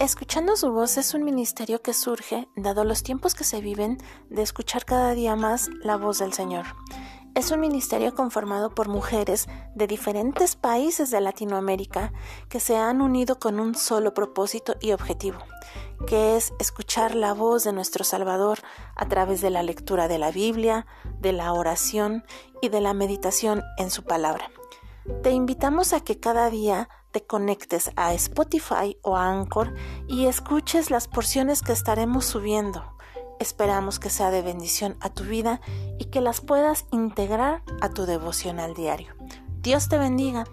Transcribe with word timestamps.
Escuchando 0.00 0.56
su 0.56 0.72
voz 0.72 0.96
es 0.96 1.12
un 1.12 1.24
ministerio 1.24 1.82
que 1.82 1.92
surge, 1.92 2.48
dado 2.56 2.84
los 2.84 3.02
tiempos 3.02 3.34
que 3.34 3.44
se 3.44 3.60
viven, 3.60 3.98
de 4.30 4.40
escuchar 4.40 4.86
cada 4.86 5.12
día 5.12 5.36
más 5.36 5.68
la 5.82 5.98
voz 5.98 6.20
del 6.20 6.32
Señor. 6.32 6.64
Es 7.34 7.50
un 7.50 7.60
ministerio 7.60 8.14
conformado 8.14 8.70
por 8.70 8.88
mujeres 8.88 9.46
de 9.74 9.86
diferentes 9.86 10.56
países 10.56 11.10
de 11.10 11.20
Latinoamérica 11.20 12.14
que 12.48 12.60
se 12.60 12.78
han 12.78 13.02
unido 13.02 13.38
con 13.38 13.60
un 13.60 13.74
solo 13.74 14.14
propósito 14.14 14.74
y 14.80 14.92
objetivo, 14.92 15.40
que 16.06 16.34
es 16.38 16.54
escuchar 16.58 17.14
la 17.14 17.34
voz 17.34 17.64
de 17.64 17.74
nuestro 17.74 18.02
Salvador 18.02 18.60
a 18.96 19.06
través 19.06 19.42
de 19.42 19.50
la 19.50 19.62
lectura 19.62 20.08
de 20.08 20.16
la 20.16 20.30
Biblia, 20.30 20.86
de 21.18 21.34
la 21.34 21.52
oración 21.52 22.24
y 22.62 22.70
de 22.70 22.80
la 22.80 22.94
meditación 22.94 23.62
en 23.76 23.90
su 23.90 24.04
palabra. 24.04 24.50
Te 25.22 25.32
invitamos 25.32 25.92
a 25.92 26.00
que 26.00 26.18
cada 26.18 26.48
día 26.48 26.88
te 27.10 27.22
conectes 27.22 27.90
a 27.96 28.14
Spotify 28.14 28.96
o 29.02 29.16
a 29.16 29.28
Anchor 29.28 29.74
y 30.08 30.26
escuches 30.26 30.90
las 30.90 31.08
porciones 31.08 31.62
que 31.62 31.72
estaremos 31.72 32.24
subiendo. 32.24 32.96
Esperamos 33.38 33.98
que 33.98 34.10
sea 34.10 34.30
de 34.30 34.42
bendición 34.42 34.96
a 35.00 35.10
tu 35.10 35.24
vida 35.24 35.60
y 35.98 36.06
que 36.06 36.20
las 36.20 36.40
puedas 36.40 36.86
integrar 36.92 37.62
a 37.80 37.88
tu 37.88 38.04
devocional 38.04 38.74
diario. 38.74 39.14
Dios 39.62 39.88
te 39.88 39.98
bendiga. 39.98 40.44